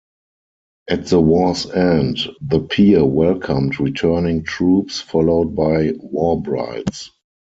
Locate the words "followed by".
4.99-5.91